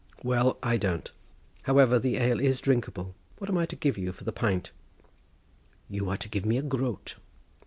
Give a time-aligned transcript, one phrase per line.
[0.23, 1.11] "Well, I don't.
[1.61, 3.13] However, the ale is drinkable.
[3.37, 4.71] What am I to give you for the pint?"
[5.87, 7.17] "You are to give me a groat."